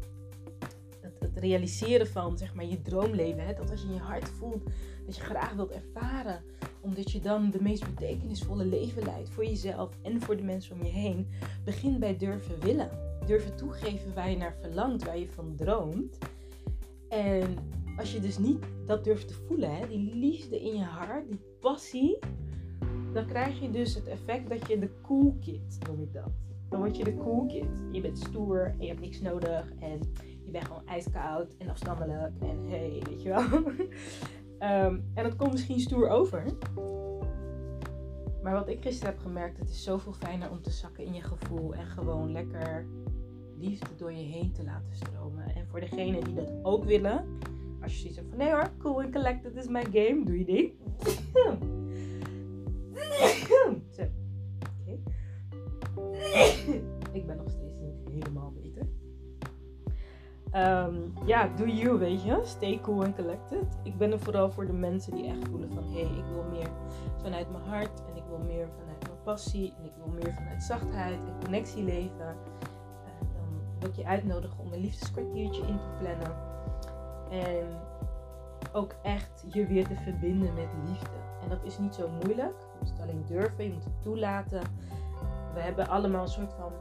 Het, 1.01 1.19
het, 1.19 1.37
realiseren 1.37 2.07
van 2.07 2.37
zeg 2.37 2.53
maar, 2.53 2.65
je 2.65 2.81
droomleven. 2.81 3.45
Hè? 3.45 3.53
Dat 3.53 3.71
als 3.71 3.81
je 3.81 3.87
in 3.87 3.93
je 3.93 3.99
hart 3.99 4.29
voelt 4.29 4.63
dat 5.05 5.15
je 5.15 5.21
graag 5.21 5.53
wilt 5.53 5.71
ervaren. 5.71 6.43
Omdat 6.81 7.11
je 7.11 7.19
dan 7.19 7.49
de 7.49 7.61
meest 7.61 7.85
betekenisvolle 7.85 8.65
leven 8.65 9.03
leidt. 9.03 9.29
Voor 9.29 9.45
jezelf 9.45 9.97
en 10.01 10.21
voor 10.21 10.37
de 10.37 10.43
mensen 10.43 10.75
om 10.75 10.85
je 10.85 10.91
heen. 10.91 11.27
Begin 11.63 11.99
bij 11.99 12.17
durven 12.17 12.59
willen. 12.59 12.89
Durven 13.25 13.55
toegeven 13.55 14.13
waar 14.13 14.29
je 14.29 14.37
naar 14.37 14.55
verlangt. 14.61 15.03
Waar 15.05 15.17
je 15.17 15.29
van 15.29 15.55
droomt. 15.55 16.17
En 17.09 17.57
als 17.97 18.13
je 18.13 18.19
dus 18.19 18.37
niet 18.37 18.65
dat 18.85 19.03
durft 19.03 19.27
te 19.27 19.33
voelen. 19.33 19.75
Hè? 19.75 19.87
Die 19.87 20.15
liefde 20.15 20.61
in 20.61 20.75
je 20.75 20.83
hart. 20.83 21.27
Die 21.27 21.41
passie. 21.59 22.19
Dan 23.13 23.25
krijg 23.25 23.59
je 23.59 23.69
dus 23.69 23.95
het 23.95 24.07
effect 24.07 24.49
dat 24.49 24.67
je 24.67 24.79
de 24.79 24.89
cool 25.01 25.37
kid, 25.39 25.77
noem 25.87 26.01
ik 26.01 26.13
dat 26.13 26.31
dan 26.73 26.81
word 26.81 26.97
je 26.97 27.03
de 27.03 27.17
cool 27.17 27.45
kid. 27.45 27.83
Je 27.91 28.01
bent 28.01 28.17
stoer 28.17 28.65
en 28.65 28.81
je 28.81 28.87
hebt 28.87 28.99
niks 28.99 29.21
nodig. 29.21 29.73
En 29.79 29.99
je 30.45 30.51
bent 30.51 30.65
gewoon 30.65 30.85
ijskoud 30.87 31.55
en 31.57 31.69
afstandelijk. 31.69 32.33
En 32.39 32.65
hey, 32.69 33.01
weet 33.09 33.21
je 33.21 33.29
wel. 33.29 33.43
Ehm, 34.59 34.99
en 35.13 35.23
dat 35.23 35.35
komt 35.35 35.51
misschien 35.51 35.79
stoer 35.79 36.09
over. 36.09 36.45
Maar 38.43 38.53
wat 38.53 38.67
ik 38.67 38.81
gisteren 38.81 39.13
heb 39.13 39.21
gemerkt, 39.21 39.57
het 39.57 39.69
is 39.69 39.83
zoveel 39.83 40.13
fijner 40.13 40.51
om 40.51 40.61
te 40.61 40.69
zakken 40.69 41.05
in 41.05 41.13
je 41.13 41.21
gevoel. 41.21 41.73
En 41.73 41.85
gewoon 41.85 42.31
lekker 42.31 42.87
liefde 43.57 43.95
door 43.97 44.11
je 44.11 44.23
heen 44.23 44.51
te 44.51 44.63
laten 44.63 44.95
stromen. 44.95 45.55
En 45.55 45.67
voor 45.67 45.79
degenen 45.79 46.23
die 46.23 46.33
dat 46.33 46.53
ook 46.61 46.83
willen. 46.83 47.32
Als 47.83 48.01
je 48.01 48.13
hebt 48.13 48.27
van 48.29 48.37
nee 48.37 48.51
hoor, 48.51 48.69
cool 48.77 49.01
and 49.01 49.11
collected 49.11 49.55
is 49.55 49.67
my 49.67 49.83
game. 49.83 50.21
Doe 50.25 50.37
je 50.37 50.45
ding. 50.45 50.71
Zo. 53.95 54.01
ik 57.11 57.25
ben 57.25 57.37
nog 57.37 57.49
steeds 57.49 57.79
niet 57.79 58.23
helemaal 58.23 58.51
beter. 58.51 58.87
Um, 60.55 61.13
ja, 61.25 61.47
do 61.55 61.65
you, 61.65 61.97
weet 61.97 62.23
je. 62.23 62.39
Stay 62.43 62.79
cool 62.81 63.03
and 63.03 63.15
collected. 63.15 63.77
Ik 63.83 63.97
ben 63.97 64.11
er 64.11 64.19
vooral 64.19 64.51
voor 64.51 64.65
de 64.65 64.73
mensen 64.73 65.15
die 65.15 65.25
echt 65.25 65.47
voelen 65.47 65.71
van... 65.71 65.83
Hé, 65.83 66.05
hey, 66.05 66.17
ik 66.17 66.25
wil 66.33 66.43
meer 66.43 66.69
vanuit 67.21 67.51
mijn 67.51 67.63
hart. 67.63 68.03
En 68.09 68.15
ik 68.15 68.23
wil 68.27 68.37
meer 68.37 68.67
vanuit 68.79 69.01
mijn 69.07 69.21
passie. 69.23 69.73
En 69.77 69.85
ik 69.85 69.91
wil 69.97 70.13
meer 70.13 70.33
vanuit 70.33 70.63
zachtheid 70.63 71.19
en 71.19 71.39
connectie 71.43 71.83
leven. 71.83 72.35
Dan 73.19 73.79
wil 73.79 73.89
ik 73.89 73.95
je 73.95 74.05
uitnodigen 74.05 74.59
om 74.59 74.73
een 74.73 74.79
liefdeskwartiertje 74.79 75.61
in 75.61 75.77
te 75.77 75.89
plannen. 75.99 76.52
En 77.33 77.65
ook 78.71 78.95
echt 79.01 79.45
je 79.47 79.65
weer 79.65 79.87
te 79.87 79.95
verbinden 79.95 80.53
met 80.53 80.67
liefde. 80.87 81.17
En 81.43 81.49
dat 81.49 81.63
is 81.63 81.77
niet 81.77 81.95
zo 81.95 82.09
moeilijk. 82.09 82.59
Je 82.59 82.77
moet 82.79 82.89
het 82.89 82.99
alleen 82.99 83.23
durven. 83.27 83.63
Je 83.63 83.73
moet 83.73 83.83
het 83.83 84.01
toelaten 84.01 84.61
we 85.53 85.59
hebben 85.59 85.87
allemaal 85.87 86.21
een 86.21 86.27
soort 86.27 86.53
van, 86.53 86.71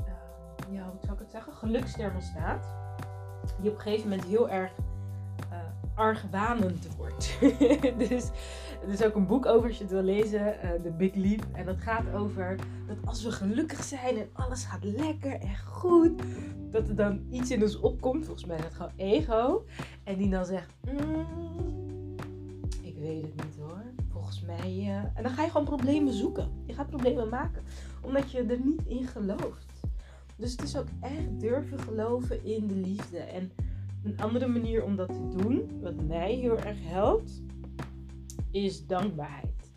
uh, 0.00 0.76
ja, 0.76 0.82
hoe 0.82 1.00
zou 1.00 1.12
ik 1.12 1.18
het 1.18 1.30
zeggen, 1.30 1.52
geluksthermostaat. 1.52 2.64
Die 3.60 3.70
op 3.70 3.76
een 3.76 3.82
gegeven 3.82 4.08
moment 4.08 4.28
heel 4.28 4.48
erg 4.48 4.72
uh, 5.52 5.58
argwanend 5.94 6.96
wordt. 6.96 7.38
dus 8.08 8.30
er 8.82 8.88
is 8.88 9.04
ook 9.04 9.14
een 9.14 9.26
boek 9.26 9.46
over 9.46 9.68
als 9.68 9.76
je 9.76 9.82
het 9.82 9.92
wil 9.92 10.02
lezen, 10.02 10.40
uh, 10.40 10.70
The 10.82 10.90
Big 10.90 11.14
Leap. 11.14 11.46
En 11.52 11.66
dat 11.66 11.80
gaat 11.80 12.12
over 12.14 12.56
dat 12.86 12.96
als 13.04 13.22
we 13.22 13.32
gelukkig 13.32 13.82
zijn 13.82 14.16
en 14.16 14.28
alles 14.32 14.64
gaat 14.64 14.84
lekker 14.84 15.40
en 15.40 15.56
goed, 15.66 16.22
dat 16.70 16.88
er 16.88 16.96
dan 16.96 17.26
iets 17.30 17.50
in 17.50 17.62
ons 17.62 17.80
opkomt. 17.80 18.24
Volgens 18.24 18.46
mij 18.46 18.56
dat 18.56 18.74
gewoon 18.74 18.92
ego. 18.96 19.64
En 20.04 20.16
die 20.16 20.30
dan 20.30 20.44
zegt, 20.44 20.74
mm, 20.84 21.26
ik 22.82 22.96
weet 22.98 23.22
het 23.22 23.34
niet 23.34 23.56
hoor 23.58 23.82
volgens 24.12 24.40
mij. 24.40 24.76
Uh, 24.78 24.88
en 24.88 25.22
dan 25.22 25.30
ga 25.30 25.42
je 25.42 25.50
gewoon 25.50 25.66
problemen 25.66 26.12
zoeken. 26.12 26.50
Je 26.66 26.72
gaat 26.72 26.88
problemen 26.88 27.28
maken. 27.28 27.62
Omdat 28.00 28.30
je 28.30 28.42
er 28.42 28.60
niet 28.64 28.82
in 28.86 29.06
gelooft. 29.06 29.66
Dus 30.36 30.50
het 30.50 30.62
is 30.62 30.76
ook 30.76 30.88
echt 31.00 31.40
durven 31.40 31.78
geloven 31.78 32.44
in 32.44 32.66
de 32.66 32.74
liefde. 32.74 33.18
En 33.18 33.52
een 34.04 34.20
andere 34.20 34.46
manier 34.46 34.84
om 34.84 34.96
dat 34.96 35.08
te 35.08 35.36
doen, 35.36 35.80
wat 35.82 36.02
mij 36.06 36.34
heel 36.34 36.58
erg 36.58 36.78
helpt, 36.80 37.42
is 38.50 38.86
dankbaarheid. 38.86 39.72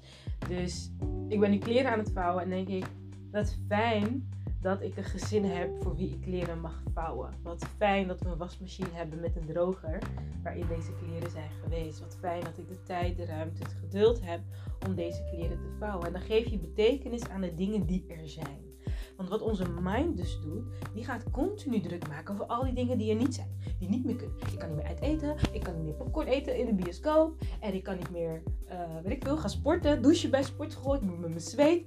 Dus 0.47 0.91
ik 1.27 1.39
ben 1.39 1.51
die 1.51 1.59
kleren 1.59 1.91
aan 1.91 1.99
het 1.99 2.11
vouwen 2.13 2.43
en 2.43 2.49
denk 2.49 2.67
ik, 2.67 2.85
wat 3.31 3.57
fijn 3.67 4.29
dat 4.61 4.81
ik 4.81 4.97
een 4.97 5.03
gezin 5.03 5.45
heb 5.45 5.69
voor 5.81 5.95
wie 5.95 6.09
ik 6.09 6.21
kleren 6.21 6.61
mag 6.61 6.83
vouwen. 6.93 7.33
Wat 7.43 7.65
fijn 7.77 8.07
dat 8.07 8.21
we 8.21 8.29
een 8.29 8.37
wasmachine 8.37 8.89
hebben 8.91 9.19
met 9.19 9.35
een 9.35 9.45
droger 9.45 9.99
waarin 10.43 10.67
deze 10.67 10.93
kleren 10.93 11.31
zijn 11.31 11.49
geweest. 11.63 11.99
Wat 11.99 12.17
fijn 12.19 12.43
dat 12.43 12.57
ik 12.57 12.67
de 12.67 12.83
tijd, 12.83 13.17
de 13.17 13.25
ruimte, 13.25 13.63
het 13.63 13.75
geduld 13.79 14.21
heb 14.21 14.41
om 14.87 14.95
deze 14.95 15.23
kleren 15.31 15.57
te 15.61 15.75
vouwen. 15.79 16.07
En 16.07 16.13
dan 16.13 16.21
geef 16.21 16.47
je 16.47 16.57
betekenis 16.57 17.29
aan 17.29 17.41
de 17.41 17.53
dingen 17.53 17.85
die 17.85 18.05
er 18.07 18.29
zijn. 18.29 18.72
Want 19.17 19.29
wat 19.29 19.41
onze 19.41 19.65
mind 19.81 20.17
dus 20.17 20.39
doet, 20.41 20.63
die 20.93 21.03
gaat 21.03 21.31
continu 21.31 21.81
druk 21.81 22.07
maken 22.07 22.33
over 22.33 22.45
al 22.45 22.63
die 22.63 22.73
dingen 22.73 22.97
die 22.97 23.09
er 23.09 23.15
niet 23.15 23.35
zijn. 23.35 23.47
Die 23.79 23.89
niet 23.89 24.05
meer 24.05 24.15
kunnen. 24.15 24.35
Ik 24.51 24.59
kan 24.59 24.67
niet 24.67 24.77
meer 24.77 24.87
uit 24.87 25.01
eten. 25.01 25.35
Ik 25.51 25.63
kan 25.63 25.75
niet 25.75 25.83
meer 25.83 25.93
popcorn 25.93 26.27
eten 26.27 26.57
in 26.57 26.65
de 26.65 26.73
bioscoop. 26.73 27.35
En 27.59 27.73
ik 27.73 27.83
kan 27.83 27.95
niet 27.95 28.09
meer, 28.09 28.41
uh, 28.69 28.79
weet 29.03 29.13
ik 29.13 29.23
veel, 29.23 29.37
gaan 29.37 29.49
sporten. 29.49 30.01
Douchen 30.01 30.29
bij 30.29 30.43
sportschool. 30.43 30.95
Ik 30.95 31.01
moet 31.01 31.19
met 31.19 31.29
mijn 31.29 31.41
zweet. 31.41 31.85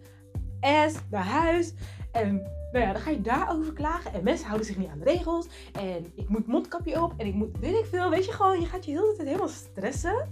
Ass 0.60 0.96
naar 1.10 1.24
huis. 1.24 1.74
En 2.12 2.34
nou 2.72 2.84
ja, 2.84 2.92
dan 2.92 3.02
ga 3.02 3.10
je 3.10 3.20
daarover 3.20 3.72
klagen. 3.72 4.12
En 4.12 4.24
mensen 4.24 4.46
houden 4.46 4.66
zich 4.66 4.76
niet 4.76 4.88
aan 4.88 4.98
de 4.98 5.04
regels. 5.04 5.48
En 5.72 6.06
ik 6.14 6.28
moet 6.28 6.46
mondkapje 6.46 7.02
op. 7.02 7.14
En 7.16 7.26
ik 7.26 7.34
moet, 7.34 7.58
weet 7.58 7.78
ik 7.78 7.86
veel. 7.86 8.10
Weet 8.10 8.24
je 8.24 8.32
gewoon, 8.32 8.60
je 8.60 8.66
gaat 8.66 8.84
je 8.84 8.90
hele 8.90 9.14
tijd 9.16 9.28
helemaal 9.28 9.48
stressen 9.48 10.28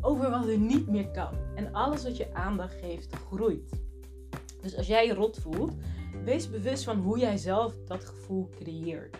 over 0.00 0.30
wat 0.30 0.46
er 0.46 0.58
niet 0.58 0.88
meer 0.88 1.08
kan. 1.10 1.34
En 1.54 1.72
alles 1.72 2.02
wat 2.02 2.16
je 2.16 2.34
aandacht 2.34 2.74
geeft, 2.74 3.14
groeit. 3.14 3.70
Dus 4.60 4.76
als 4.76 4.86
jij 4.86 5.06
je 5.06 5.14
rot 5.14 5.38
voelt, 5.38 5.72
wees 6.24 6.50
bewust 6.50 6.84
van 6.84 6.98
hoe 6.98 7.18
jij 7.18 7.36
zelf 7.36 7.74
dat 7.86 8.04
gevoel 8.04 8.48
creëert. 8.48 9.16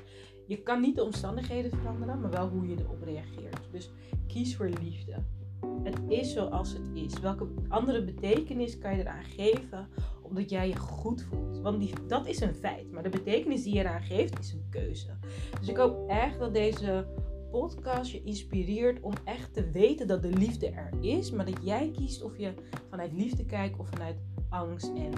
Je 0.47 0.63
kan 0.63 0.81
niet 0.81 0.97
de 0.97 1.05
omstandigheden 1.05 1.71
veranderen, 1.71 2.21
maar 2.21 2.31
wel 2.31 2.49
hoe 2.49 2.69
je 2.69 2.77
erop 2.79 3.03
reageert. 3.03 3.61
Dus 3.71 3.91
kies 4.27 4.57
voor 4.57 4.71
liefde. 4.83 5.23
Het 5.83 6.01
is 6.09 6.33
zoals 6.33 6.73
het 6.73 6.83
is. 6.93 7.21
Welke 7.21 7.47
andere 7.69 8.05
betekenis 8.05 8.79
kan 8.79 8.97
je 8.97 9.01
eraan 9.01 9.25
geven 9.25 9.89
omdat 10.23 10.51
jij 10.51 10.69
je 10.69 10.77
goed 10.77 11.23
voelt? 11.23 11.61
Want 11.61 11.81
die, 11.81 11.93
dat 12.07 12.27
is 12.27 12.41
een 12.41 12.55
feit. 12.55 12.91
Maar 12.93 13.03
de 13.03 13.09
betekenis 13.09 13.63
die 13.63 13.75
je 13.75 13.81
eraan 13.81 14.03
geeft 14.03 14.39
is 14.39 14.53
een 14.53 14.67
keuze. 14.71 15.19
Dus 15.59 15.69
ik 15.69 15.77
hoop 15.77 16.09
echt 16.09 16.39
dat 16.39 16.55
deze 16.55 17.07
podcast 17.51 18.11
je 18.11 18.23
inspireert 18.23 19.01
om 19.01 19.13
echt 19.25 19.55
te 19.55 19.71
weten 19.71 20.07
dat 20.07 20.23
de 20.23 20.31
liefde 20.31 20.69
er 20.69 20.91
is. 21.01 21.31
Maar 21.31 21.45
dat 21.45 21.59
jij 21.63 21.91
kiest 21.91 22.23
of 22.23 22.39
je 22.39 22.55
vanuit 22.91 23.13
liefde 23.13 23.45
kijkt 23.45 23.79
of 23.79 23.89
vanuit 23.89 24.17
angst 24.49 24.93
en 24.95 25.13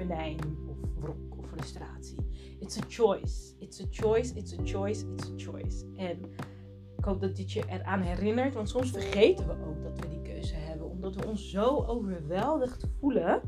venijn 0.00 0.38
of 0.68 0.76
wrok 1.00 1.38
of 1.38 1.46
frustratie. 1.46 2.26
It's 2.58 2.78
a 2.78 2.84
choice. 2.88 3.54
It's 3.58 3.80
a 3.80 3.86
choice, 3.90 4.32
it's 4.34 4.52
a 4.52 4.62
choice, 4.64 5.04
it's 5.12 5.28
a 5.28 5.36
choice. 5.36 5.84
En 5.96 6.18
ik 6.96 7.04
hoop 7.04 7.20
dat 7.20 7.36
dit 7.36 7.52
je 7.52 7.64
eraan 7.68 8.00
herinnert, 8.00 8.54
want 8.54 8.68
soms 8.68 8.90
vergeten 8.90 9.46
we 9.46 9.52
ook 9.52 9.82
dat 9.82 9.98
we 9.98 10.08
die 10.08 10.22
keuze 10.22 10.54
hebben. 10.54 10.90
Omdat 10.90 11.14
we 11.14 11.26
ons 11.26 11.50
zo 11.50 11.84
overweldigd 11.86 12.86
voelen 12.98 13.40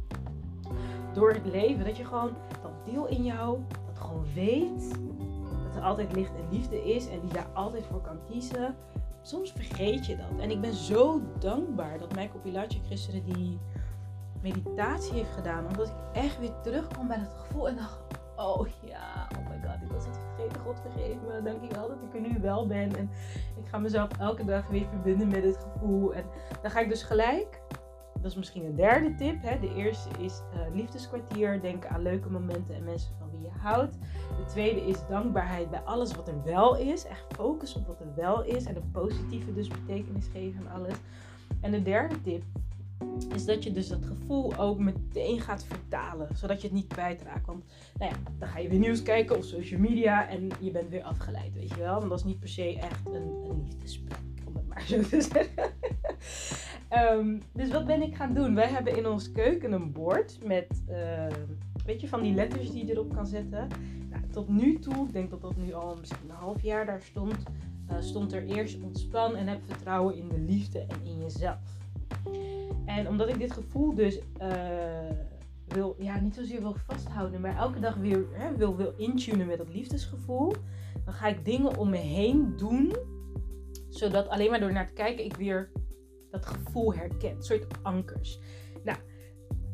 door 1.13 1.33
het 1.33 1.47
leven. 1.47 1.85
Dat 1.85 1.97
je 1.97 2.05
gewoon 2.05 2.37
dat 2.63 2.93
deel 2.93 3.07
in 3.07 3.25
jou, 3.25 3.59
dat 3.87 3.99
gewoon 3.99 4.27
weet 4.35 4.91
dat 5.65 5.77
er 5.77 5.83
altijd 5.83 6.15
licht 6.15 6.35
en 6.35 6.57
liefde 6.57 6.83
is 6.95 7.09
en 7.09 7.21
die 7.21 7.33
daar 7.33 7.49
altijd 7.55 7.87
voor 7.87 8.01
kan 8.01 8.19
kiezen. 8.31 8.77
Soms 9.23 9.53
vergeet 9.53 10.07
je 10.07 10.17
dat. 10.17 10.41
En 10.41 10.51
ik 10.51 10.61
ben 10.61 10.75
zo 10.75 11.21
dankbaar 11.39 11.99
dat 11.99 12.15
mijn 12.15 12.31
Pilatje 12.43 12.81
gisteren 12.89 13.25
die 13.25 13.59
meditatie 14.43 15.13
heeft 15.13 15.33
gedaan. 15.33 15.67
Omdat 15.67 15.89
ik 15.89 15.95
echt 16.13 16.39
weer 16.39 16.61
terugkwam 16.63 17.09
bij 17.09 17.19
dat 17.19 17.35
gevoel 17.39 17.69
en 17.69 17.77
dacht, 17.77 17.99
oh 18.37 18.67
ja, 18.81 19.29
oh 19.39 19.49
my 19.49 19.69
god, 19.69 19.83
ik 19.83 19.93
was 19.93 20.05
het 20.05 20.19
vergeten. 20.19 20.61
God 20.61 20.81
vergeef 20.81 21.17
me. 21.27 21.43
Dankjewel 21.43 21.89
dat 21.89 22.03
ik 22.03 22.15
er 22.15 22.21
nu 22.21 22.41
wel 22.41 22.67
ben. 22.67 22.97
En 22.97 23.11
ik 23.57 23.69
ga 23.69 23.79
mezelf 23.79 24.19
elke 24.19 24.45
dag 24.45 24.69
weer 24.69 24.87
verbinden 24.89 25.29
met 25.29 25.45
het 25.45 25.59
gevoel. 25.59 26.15
En 26.15 26.25
dan 26.63 26.71
ga 26.71 26.81
ik 26.81 26.89
dus 26.89 27.03
gelijk. 27.03 27.61
Dat 28.15 28.31
is 28.31 28.37
misschien 28.37 28.65
een 28.65 28.77
derde 28.77 29.15
tip. 29.15 29.43
Hè. 29.43 29.59
De 29.59 29.75
eerste 29.75 30.09
is 30.19 30.43
uh, 30.55 30.75
liefdeskwartier. 30.75 31.61
Denken 31.61 31.91
aan 31.91 32.03
leuke 32.03 32.31
momenten 32.31 32.75
en 32.75 32.85
mensen 32.85 33.15
van 33.19 33.31
wie 33.31 33.41
je 33.41 33.59
houdt. 33.59 33.99
De 34.37 34.45
tweede 34.47 34.81
is 34.81 35.07
dankbaarheid 35.09 35.71
bij 35.71 35.81
alles 35.81 36.15
wat 36.15 36.29
er 36.29 36.43
wel 36.45 36.77
is. 36.77 37.05
Echt 37.05 37.25
focus 37.35 37.75
op 37.75 37.87
wat 37.87 38.01
er 38.01 38.15
wel 38.15 38.45
is. 38.45 38.65
En 38.65 38.77
een 38.77 38.91
positieve 38.91 39.53
dus 39.53 39.69
betekenis 39.69 40.27
geven 40.33 40.69
aan 40.69 40.81
alles. 40.81 40.95
En 41.61 41.71
de 41.71 41.83
derde 41.83 42.23
tip 42.23 42.43
is 43.35 43.45
dat 43.45 43.65
je 43.65 43.73
dus 43.73 43.89
dat 43.89 44.05
gevoel 44.05 44.57
ook 44.57 44.79
meteen 44.79 45.41
gaat 45.41 45.65
vertalen, 45.65 46.29
zodat 46.35 46.61
je 46.61 46.67
het 46.67 46.77
niet 46.77 46.87
kwijtraakt. 46.87 47.47
Want 47.47 47.65
nou 47.99 48.11
ja, 48.11 48.19
dan 48.39 48.49
ga 48.49 48.59
je 48.59 48.69
weer 48.69 48.79
nieuws 48.79 49.03
kijken 49.03 49.37
of 49.37 49.45
social 49.45 49.81
media 49.81 50.29
en 50.29 50.49
je 50.61 50.71
bent 50.71 50.91
weer 50.91 51.03
afgeleid, 51.03 51.55
weet 51.55 51.69
je 51.69 51.79
wel. 51.79 51.99
Want 51.99 52.09
dat 52.09 52.19
is 52.19 52.25
niet 52.25 52.39
per 52.39 52.49
se 52.49 52.79
echt 52.79 53.07
een, 53.07 53.45
een 53.51 53.63
liefdesplek, 53.65 54.19
om 54.47 54.55
het 54.55 54.69
maar 54.69 54.83
zo 54.93 55.01
te 55.01 55.21
zeggen. 55.21 55.73
Ehm, 56.93 57.39
dus 57.53 57.71
wat 57.71 57.87
ben 57.87 58.03
ik 58.03 58.15
gaan 58.15 58.35
doen? 58.35 58.55
Wij 58.55 58.69
hebben 58.69 58.97
in 58.97 59.07
ons 59.07 59.33
keuken 59.33 59.73
een 59.73 59.93
bord 59.93 60.39
met, 60.45 60.83
uh, 60.89 61.27
weet 61.85 62.01
je, 62.01 62.09
van 62.09 62.23
die 62.23 62.35
letters 62.35 62.71
die 62.71 62.87
je 62.87 62.93
erop 62.93 63.15
kan 63.15 63.27
zetten. 63.27 63.69
Nou, 64.11 64.23
tot 64.31 64.49
nu 64.49 64.79
toe, 64.79 65.07
ik 65.07 65.13
denk 65.13 65.31
dat 65.31 65.41
dat 65.41 65.57
nu 65.57 65.73
al 65.73 65.97
misschien 65.97 66.31
een 66.31 66.37
half 66.37 66.63
jaar 66.63 66.87
daar 66.87 67.03
stond, 67.03 67.37
uh, 67.91 67.97
stond 68.01 68.33
er 68.33 68.47
eerst 68.47 68.83
ontspan 68.83 69.37
en 69.37 69.47
heb 69.47 69.61
vertrouwen 69.67 70.17
in 70.17 70.29
de 70.29 70.39
liefde 70.39 70.79
en 70.79 70.97
in 71.05 71.21
jezelf. 71.21 71.81
En 72.85 73.09
omdat 73.09 73.29
ik 73.29 73.39
dit 73.39 73.53
gevoel 73.53 73.95
dus 73.95 74.19
uh, 74.19 74.53
wil, 75.67 75.97
ja, 75.99 76.21
niet 76.21 76.35
zozeer 76.35 76.61
wil 76.61 76.77
vasthouden, 76.87 77.41
maar 77.41 77.57
elke 77.57 77.81
dag 77.81 77.95
weer 77.95 78.27
hè, 78.33 78.57
wil, 78.57 78.77
wil 78.77 78.95
intunen 78.97 79.47
met 79.47 79.59
dat 79.59 79.69
liefdesgevoel, 79.69 80.53
dan 81.05 81.15
ga 81.15 81.27
ik 81.27 81.45
dingen 81.45 81.77
om 81.79 81.91
me 81.91 81.97
heen 81.97 82.57
doen, 82.57 82.97
zodat 83.89 84.29
alleen 84.29 84.51
maar 84.51 84.61
door 84.61 84.73
naar 84.73 84.87
te 84.87 84.93
kijken 84.93 85.25
ik 85.25 85.37
weer 85.37 85.71
dat 86.31 86.47
gevoel 86.47 86.95
herken. 86.95 87.37
Een 87.37 87.43
soort 87.43 87.67
ankers. 87.83 88.41
Nou, 88.85 88.99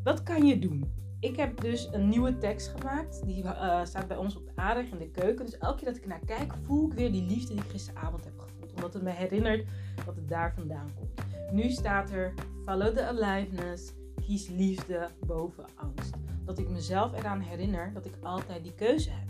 wat 0.03 0.23
kan 0.23 0.45
je 0.45 0.59
doen? 0.59 0.97
Ik 1.19 1.35
heb 1.35 1.61
dus 1.61 1.89
een 1.91 2.09
nieuwe 2.09 2.37
tekst 2.37 2.67
gemaakt. 2.67 3.25
Die 3.25 3.43
uh, 3.43 3.85
staat 3.85 4.07
bij 4.07 4.17
ons 4.17 4.35
op 4.35 4.45
de 4.45 4.51
aardig 4.55 4.91
in 4.91 4.97
de 4.97 5.11
keuken. 5.11 5.45
Dus 5.45 5.57
elke 5.57 5.77
keer 5.77 5.87
dat 5.87 5.97
ik 5.97 6.05
naar 6.05 6.25
kijk, 6.25 6.53
voel 6.63 6.85
ik 6.85 6.93
weer 6.93 7.11
die 7.11 7.25
liefde 7.25 7.53
die 7.53 7.63
ik 7.63 7.69
gisteravond 7.69 8.23
heb 8.23 8.39
gevoeld. 8.39 8.73
Omdat 8.73 8.93
het 8.93 9.03
me 9.03 9.09
herinnert 9.09 9.67
wat 10.05 10.15
het 10.15 10.29
daar 10.29 10.53
vandaan 10.53 10.89
komt. 10.95 11.21
Nu 11.51 11.69
staat 11.69 12.09
er 12.09 12.33
Follow 12.69 12.95
the 12.95 13.07
aliveness. 13.07 13.93
Kies 14.25 14.47
liefde 14.47 15.07
boven 15.25 15.65
angst. 15.75 16.13
Dat 16.45 16.59
ik 16.59 16.69
mezelf 16.69 17.17
eraan 17.17 17.39
herinner 17.39 17.91
dat 17.93 18.05
ik 18.05 18.13
altijd 18.21 18.63
die 18.63 18.73
keuze 18.75 19.09
heb. 19.09 19.27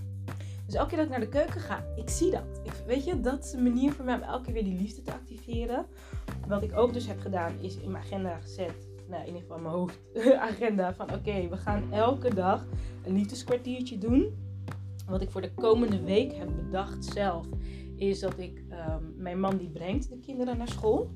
Dus 0.66 0.76
elke 0.76 0.90
keer 0.90 0.98
dat 0.98 1.06
ik 1.06 1.12
naar 1.12 1.20
de 1.20 1.30
keuken 1.30 1.62
ga, 1.62 1.84
ik 1.96 2.10
zie 2.10 2.32
dat. 2.32 2.62
Ik, 2.64 2.72
weet 2.88 3.06
je, 3.06 3.20
dat 3.20 3.44
is 3.44 3.54
een 3.54 3.64
manier 3.64 3.92
voor 3.92 4.06
mij 4.06 4.16
om 4.16 4.22
elke 4.22 4.44
keer 4.44 4.54
weer 4.54 4.64
die 4.64 4.78
liefde 4.78 5.02
te 5.02 5.14
activeren. 5.14 5.86
Wat 6.48 6.64
ik 6.64 6.78
ook 6.78 6.94
dus 6.94 7.08
heb 7.08 7.20
gedaan, 7.20 7.60
is 7.60 7.78
in 7.78 7.92
mijn 7.92 8.04
agenda 8.04 8.40
gezet. 8.40 8.88
Nou, 9.08 9.22
in 9.22 9.28
ieder 9.28 9.42
geval 9.42 9.60
mijn 9.60 9.74
hoofdagenda. 9.74 10.94
Van 11.00 11.14
oké, 11.14 11.48
we 11.50 11.58
gaan 11.58 11.92
elke 11.92 12.34
dag 12.34 12.66
een 13.04 13.14
liefdeskwartiertje 13.14 13.98
doen. 13.98 14.36
Wat 15.08 15.22
ik 15.22 15.32
voor 15.32 15.42
de 15.42 15.54
komende 15.54 16.04
week 16.04 16.34
heb 16.34 16.50
bedacht 16.56 17.06
zelf, 17.06 17.46
is 17.96 18.20
dat 18.20 18.38
ik 18.38 18.64
ehm, 18.70 19.04
mijn 19.16 19.40
man 19.40 19.58
die 19.58 19.70
brengt 19.70 20.10
de 20.10 20.20
kinderen 20.20 20.58
naar 20.58 20.70
school. 20.70 21.12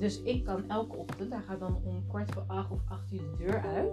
Dus 0.00 0.22
ik 0.22 0.44
kan 0.44 0.68
elke 0.68 0.96
ochtend, 0.96 1.32
hij 1.32 1.42
gaat 1.42 1.60
dan 1.60 1.80
om 1.84 2.06
kwart 2.08 2.32
voor 2.32 2.44
acht 2.46 2.70
of 2.70 2.80
acht 2.88 3.12
uur 3.12 3.18
de 3.18 3.44
deur 3.44 3.60
uit. 3.60 3.90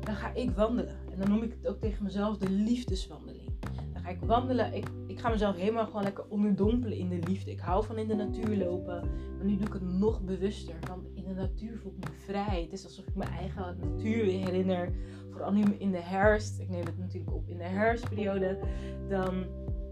Dan 0.00 0.14
ga 0.14 0.34
ik 0.34 0.50
wandelen. 0.50 0.96
En 1.12 1.18
dan 1.18 1.28
noem 1.28 1.42
ik 1.42 1.50
het 1.50 1.68
ook 1.68 1.80
tegen 1.80 2.04
mezelf 2.04 2.38
de 2.38 2.50
liefdeswandeling. 2.50 3.50
Dan 3.92 4.02
ga 4.02 4.08
ik 4.08 4.20
wandelen. 4.20 4.74
Ik, 4.74 4.86
ik 5.06 5.20
ga 5.20 5.28
mezelf 5.28 5.56
helemaal 5.56 5.86
gewoon 5.86 6.02
lekker 6.02 6.24
onderdompelen 6.28 6.98
in 6.98 7.08
de 7.08 7.18
liefde. 7.26 7.50
Ik 7.50 7.60
hou 7.60 7.84
van 7.84 7.98
in 7.98 8.08
de 8.08 8.14
natuur 8.14 8.56
lopen. 8.56 9.00
Maar 9.36 9.46
nu 9.46 9.56
doe 9.56 9.66
ik 9.66 9.72
het 9.72 9.82
nog 9.82 10.22
bewuster. 10.22 10.74
Want 10.88 11.06
in 11.14 11.24
de 11.24 11.34
natuur 11.34 11.78
voel 11.78 11.92
ik 11.92 12.08
me 12.08 12.14
vrij. 12.16 12.62
Het 12.62 12.72
is 12.72 12.84
alsof 12.84 13.06
ik 13.06 13.14
mijn 13.14 13.30
eigen 13.30 13.76
natuur 13.80 14.24
weer 14.24 14.44
herinner. 14.44 14.92
Vooral 15.30 15.52
nu 15.52 15.62
in 15.78 15.90
de 15.90 16.02
herfst. 16.02 16.60
Ik 16.60 16.68
neem 16.68 16.84
het 16.84 16.98
natuurlijk 16.98 17.34
op 17.34 17.48
in 17.48 17.58
de 17.58 17.64
herfstperiode. 17.64 18.58
Dan 19.08 19.44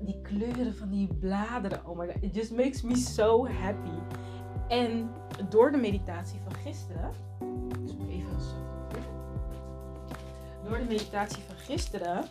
die 0.04 0.20
kleuren 0.20 0.74
van 0.74 0.90
die 0.90 1.08
bladeren. 1.20 1.86
Oh 1.86 1.98
my 1.98 2.06
god. 2.06 2.22
It 2.22 2.34
just 2.34 2.52
makes 2.52 2.82
me 2.82 2.96
so 2.96 3.46
happy. 3.46 4.00
En 4.72 5.10
door 5.48 5.72
de 5.72 5.78
meditatie 5.78 6.40
van 6.44 6.54
gisteren. 6.54 7.10
Even 8.08 8.36
Door 10.64 10.78
de 10.78 10.84
meditatie 10.88 11.42
van 11.46 11.56
gisteren 11.56 12.24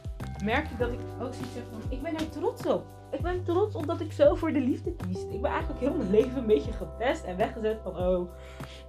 merk 0.43 0.69
ik 0.69 0.79
dat 0.79 0.91
ik 0.91 0.99
ook 1.21 1.33
zoiets 1.33 1.55
heb 1.55 1.63
van: 1.71 1.81
ik 1.89 2.01
ben 2.01 2.15
er 2.15 2.29
trots 2.29 2.65
op. 2.65 2.85
Ik 3.11 3.21
ben 3.21 3.43
trots 3.43 3.75
op 3.75 3.87
dat 3.87 3.99
ik 3.99 4.11
zo 4.11 4.35
voor 4.35 4.53
de 4.53 4.59
liefde 4.59 4.95
kies. 4.95 5.23
Ik 5.23 5.41
ben 5.41 5.51
eigenlijk 5.51 5.79
heel 5.79 5.95
mijn 5.95 6.09
leven 6.09 6.37
een 6.37 6.45
beetje 6.45 6.71
gepest 6.71 7.23
en 7.23 7.37
weggezet 7.37 7.79
van: 7.83 7.97
oh, 7.97 8.31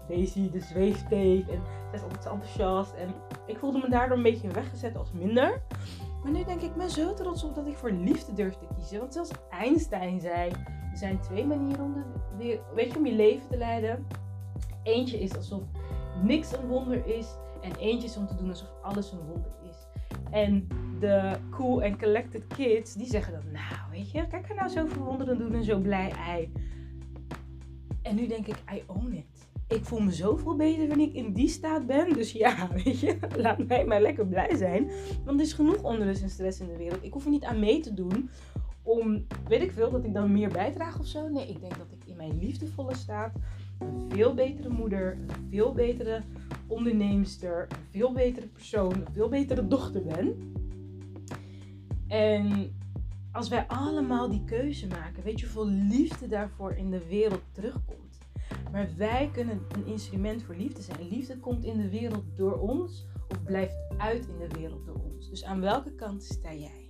Daisy, 0.09 0.51
de 0.51 0.61
zweefteef. 0.61 1.49
En 1.49 1.63
ze 1.91 1.95
is 1.95 2.03
altijd 2.03 2.27
enthousiast. 2.27 2.95
En 2.95 3.15
ik 3.47 3.59
voelde 3.59 3.79
me 3.79 3.89
daardoor 3.89 4.17
een 4.17 4.23
beetje 4.23 4.49
weggezet 4.49 4.97
als 4.97 5.13
minder. 5.13 5.63
Maar 6.23 6.33
nu 6.33 6.45
denk 6.45 6.61
ik, 6.61 6.75
ben 6.75 6.91
zo 6.91 7.15
trots 7.15 7.45
op 7.45 7.55
dat 7.55 7.67
ik 7.67 7.77
voor 7.77 7.91
liefde 7.91 8.33
durf 8.33 8.55
te 8.55 8.67
kiezen. 8.77 8.99
Want 8.99 9.13
zelfs 9.13 9.31
Einstein 9.51 10.21
zei: 10.21 10.51
er 10.91 10.97
zijn 10.99 11.21
twee 11.21 11.47
manieren 11.47 11.85
om, 11.85 11.95
de, 12.39 12.61
weet 12.75 12.93
je, 12.93 12.99
om 12.99 13.07
je 13.07 13.15
leven 13.15 13.49
te 13.49 13.57
leiden. 13.57 14.07
Eentje 14.83 15.21
is 15.21 15.37
alsof 15.37 15.63
niks 16.23 16.53
een 16.53 16.67
wonder 16.67 17.07
is. 17.07 17.27
En 17.61 17.75
eentje 17.75 18.09
is 18.09 18.17
om 18.17 18.27
te 18.27 18.35
doen 18.35 18.49
alsof 18.49 18.69
alles 18.83 19.13
een 19.13 19.27
wonder 19.27 19.53
is. 19.71 19.87
En 20.31 20.69
de 21.01 21.37
cool 21.51 21.83
en 21.83 21.99
collected 21.99 22.47
kids, 22.47 22.95
die 22.95 23.07
zeggen 23.07 23.33
dan, 23.33 23.53
nou 23.53 23.91
weet 23.91 24.11
je, 24.11 24.27
kijk 24.27 24.47
haar 24.47 24.57
nou 24.57 24.69
zo 24.69 24.87
verwonderen 24.87 25.39
doen 25.39 25.55
en 25.55 25.65
zo 25.65 25.79
blij 25.79 26.11
ei. 26.11 26.53
En 28.03 28.15
nu 28.15 28.27
denk 28.27 28.47
ik, 28.47 28.57
I 28.75 28.83
own 28.87 29.13
it. 29.13 29.32
Ik 29.73 29.85
voel 29.85 30.01
me 30.01 30.13
zoveel 30.13 30.57
beter 30.57 30.89
wanneer 30.89 31.07
ik 31.07 31.15
in 31.15 31.33
die 31.33 31.49
staat 31.49 31.87
ben. 31.87 32.13
Dus 32.13 32.33
ja, 32.33 32.69
weet 32.85 33.01
je, 33.01 33.19
laat 33.37 33.67
mij 33.67 33.85
maar 33.85 34.01
lekker 34.01 34.27
blij 34.27 34.57
zijn. 34.57 34.91
Want 35.25 35.41
er 35.41 35.47
is 35.47 35.53
genoeg 35.53 35.83
onrust 35.83 36.23
en 36.23 36.31
stress 36.31 36.61
in 36.61 36.67
de 36.67 36.77
wereld. 36.77 37.03
Ik 37.03 37.13
hoef 37.13 37.25
er 37.25 37.31
niet 37.31 37.45
aan 37.45 37.61
mee 37.61 37.81
te 37.81 37.95
doen 37.95 38.31
om, 38.83 39.27
weet 39.49 39.63
ik 39.63 39.73
veel, 39.73 39.91
dat 39.91 40.05
ik 40.05 40.15
dan 40.15 40.33
meer 40.33 40.49
bijdraag 40.49 40.99
of 40.99 41.07
zo. 41.07 41.29
Nee, 41.29 41.49
ik 41.49 41.61
denk 41.61 41.79
dat 41.79 41.87
ik 41.91 42.05
in 42.07 42.17
mijn 42.17 42.39
liefdevolle 42.39 42.95
staat 42.95 43.33
een 43.79 44.05
veel 44.09 44.35
betere 44.35 44.69
moeder, 44.69 45.13
een 45.13 45.49
veel 45.51 45.73
betere 45.73 46.23
onderneemster, 46.67 47.67
een 47.71 47.77
veel 47.91 48.13
betere 48.13 48.47
persoon, 48.47 48.93
een 48.95 49.13
veel 49.13 49.29
betere 49.29 49.69
dochter 49.69 50.03
ben. 50.03 50.55
En 52.09 52.75
als 53.33 53.49
wij 53.49 53.67
allemaal 53.67 54.31
die 54.31 54.45
keuze 54.45 54.87
maken, 54.87 55.23
weet 55.23 55.41
je 55.41 55.47
hoeveel 55.47 55.69
liefde 55.69 56.27
daarvoor 56.27 56.73
in 56.73 56.91
de 56.91 57.07
wereld 57.09 57.43
terugkomt. 57.53 58.02
Maar 58.73 58.89
wij 58.97 59.31
kunnen 59.33 59.67
een 59.69 59.87
instrument 59.87 60.43
voor 60.43 60.55
liefde 60.55 60.83
zijn. 60.83 61.09
Liefde 61.09 61.39
komt 61.39 61.65
in 61.65 61.77
de 61.77 61.89
wereld 61.89 62.25
door 62.37 62.59
ons 62.59 63.07
of 63.29 63.43
blijft 63.43 63.77
uit 63.99 64.29
in 64.29 64.39
de 64.39 64.59
wereld 64.59 64.87
door 64.87 65.01
ons. 65.13 65.31
Dus 65.31 65.45
aan 65.45 65.61
welke 65.61 65.95
kant 65.95 66.23
sta 66.23 66.53
jij? 66.55 66.87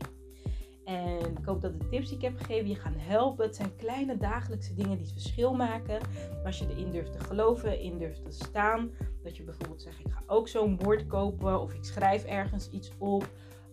En 0.84 1.36
ik 1.38 1.44
hoop 1.44 1.60
dat 1.60 1.80
de 1.80 1.88
tips 1.88 2.08
die 2.08 2.16
ik 2.16 2.22
heb 2.22 2.36
gegeven 2.36 2.68
je 2.68 2.74
gaan 2.74 2.96
helpen. 2.96 3.44
Het 3.46 3.56
zijn 3.56 3.76
kleine 3.76 4.16
dagelijkse 4.16 4.74
dingen 4.74 4.96
die 4.96 5.06
het 5.06 5.12
verschil 5.12 5.54
maken. 5.54 6.00
Maar 6.30 6.46
als 6.46 6.58
je 6.58 6.68
erin 6.68 6.90
durft 6.90 7.12
te 7.12 7.20
geloven, 7.20 7.80
in 7.80 7.98
durft 7.98 8.24
te 8.24 8.32
staan. 8.32 8.90
Dat 9.22 9.36
je 9.36 9.42
bijvoorbeeld 9.42 9.82
zegt, 9.82 9.98
ik 9.98 10.12
ga 10.12 10.22
ook 10.26 10.48
zo'n 10.48 10.76
bord 10.76 11.06
kopen. 11.06 11.60
Of 11.60 11.72
ik 11.72 11.84
schrijf 11.84 12.24
ergens 12.24 12.70
iets 12.70 12.92
op. 12.98 13.30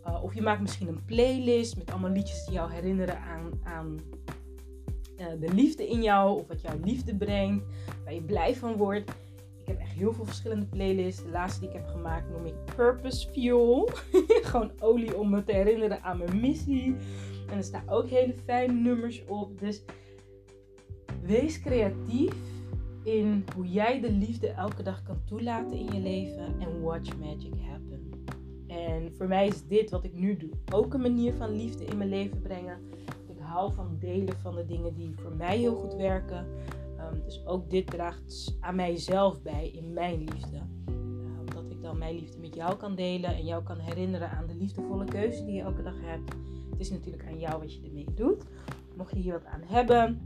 Uh, 0.07 0.23
of 0.23 0.33
je 0.33 0.41
maakt 0.41 0.61
misschien 0.61 0.87
een 0.87 1.05
playlist 1.05 1.77
met 1.77 1.91
allemaal 1.91 2.11
liedjes 2.11 2.45
die 2.45 2.53
jou 2.53 2.71
herinneren 2.71 3.19
aan, 3.19 3.51
aan 3.63 3.99
uh, 5.19 5.25
de 5.39 5.53
liefde 5.53 5.87
in 5.87 6.01
jou. 6.01 6.39
Of 6.39 6.47
wat 6.47 6.61
jouw 6.61 6.79
liefde 6.83 7.15
brengt. 7.15 7.65
Waar 8.03 8.13
je 8.13 8.21
blij 8.21 8.55
van 8.55 8.75
wordt. 8.75 9.09
Ik 9.59 9.67
heb 9.67 9.79
echt 9.79 9.91
heel 9.91 10.13
veel 10.13 10.25
verschillende 10.25 10.65
playlists. 10.65 11.23
De 11.23 11.29
laatste 11.29 11.59
die 11.59 11.69
ik 11.69 11.75
heb 11.75 11.87
gemaakt 11.87 12.29
noem 12.29 12.45
ik 12.45 12.53
Purpose 12.75 13.29
Fuel. 13.29 13.89
Gewoon 14.49 14.71
olie 14.79 15.17
om 15.17 15.29
me 15.29 15.43
te 15.43 15.51
herinneren 15.51 16.01
aan 16.01 16.17
mijn 16.17 16.39
missie. 16.39 16.95
En 17.49 17.57
er 17.57 17.63
staan 17.63 17.89
ook 17.89 18.09
hele 18.09 18.33
fijne 18.45 18.73
nummers 18.73 19.23
op. 19.27 19.59
Dus 19.59 19.83
wees 21.21 21.59
creatief 21.59 22.33
in 23.03 23.45
hoe 23.55 23.67
jij 23.67 24.01
de 24.01 24.11
liefde 24.11 24.47
elke 24.47 24.83
dag 24.83 25.03
kan 25.03 25.21
toelaten 25.25 25.77
in 25.77 25.85
je 25.93 25.99
leven. 25.99 26.59
En 26.59 26.81
watch 26.81 27.17
magic 27.17 27.53
happen. 27.61 28.09
En 28.67 29.13
voor 29.15 29.27
mij 29.27 29.47
is 29.47 29.67
dit 29.67 29.89
wat 29.89 30.03
ik 30.03 30.13
nu 30.13 30.37
doe 30.37 30.49
ook 30.73 30.93
een 30.93 31.01
manier 31.01 31.33
van 31.33 31.55
liefde 31.55 31.85
in 31.85 31.97
mijn 31.97 32.09
leven 32.09 32.41
brengen. 32.41 32.77
Hou 33.49 33.73
van 33.73 33.97
delen 33.99 34.37
van 34.37 34.55
de 34.55 34.65
dingen 34.65 34.93
die 34.93 35.13
voor 35.15 35.35
mij 35.35 35.57
heel 35.57 35.75
goed 35.75 35.93
werken. 35.93 36.45
Um, 36.99 37.23
dus 37.23 37.45
ook 37.45 37.69
dit 37.69 37.87
draagt 37.87 38.57
aan 38.59 38.75
mijzelf 38.75 39.41
bij 39.41 39.69
in 39.69 39.93
mijn 39.93 40.19
liefde. 40.19 40.57
Uh, 40.89 40.95
dat 41.53 41.63
ik 41.69 41.81
dan 41.81 41.97
mijn 41.97 42.15
liefde 42.15 42.39
met 42.39 42.55
jou 42.55 42.75
kan 42.75 42.95
delen 42.95 43.35
en 43.35 43.45
jou 43.45 43.63
kan 43.63 43.77
herinneren 43.77 44.29
aan 44.29 44.47
de 44.47 44.55
liefdevolle 44.55 45.05
keuze 45.05 45.45
die 45.45 45.55
je 45.55 45.61
elke 45.61 45.83
dag 45.83 46.01
hebt. 46.01 46.31
Het 46.69 46.79
is 46.79 46.89
natuurlijk 46.89 47.25
aan 47.27 47.39
jou 47.39 47.59
wat 47.59 47.73
je 47.73 47.81
ermee 47.83 48.07
doet. 48.15 48.43
Mocht 48.97 49.11
je 49.11 49.19
hier 49.19 49.33
wat 49.33 49.45
aan 49.45 49.63
hebben, 49.65 50.21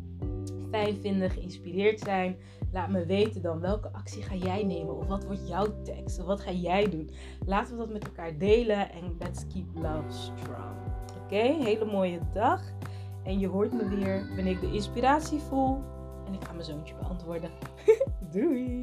fijn 0.69 0.95
vinden, 0.95 1.29
geïnspireerd 1.29 1.99
zijn, 1.99 2.37
laat 2.71 2.89
me 2.89 3.05
weten 3.05 3.41
dan 3.41 3.59
welke 3.59 3.91
actie 3.91 4.21
ga 4.21 4.35
jij 4.35 4.63
nemen 4.63 4.97
of 4.97 5.07
wat 5.07 5.25
wordt 5.25 5.47
jouw 5.47 5.81
tekst 5.83 6.19
of 6.19 6.25
wat 6.25 6.41
ga 6.41 6.51
jij 6.51 6.89
doen. 6.89 7.09
Laten 7.45 7.73
we 7.73 7.79
dat 7.79 7.93
met 7.93 8.03
elkaar 8.03 8.37
delen 8.37 8.91
en 8.91 9.15
let's 9.19 9.47
keep 9.47 9.65
love 9.75 10.09
strong. 10.09 10.75
Oké, 11.23 11.63
hele 11.63 11.85
mooie 11.85 12.19
dag. 12.33 12.73
En 13.23 13.39
je 13.39 13.47
hoort 13.47 13.73
me 13.73 13.87
weer 13.87 14.25
ben 14.35 14.47
ik 14.47 14.61
de 14.61 14.71
inspiratie 14.71 15.39
voel 15.39 15.83
en 16.27 16.33
ik 16.33 16.43
ga 16.43 16.51
mijn 16.51 16.65
zoontje 16.65 16.95
beantwoorden. 16.95 17.49
Doei! 18.31 18.81